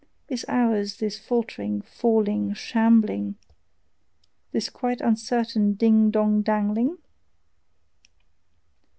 [0.29, 3.35] Is ours this faltering, falling, shambling,
[4.51, 6.97] This quite uncertain ding dong dangling?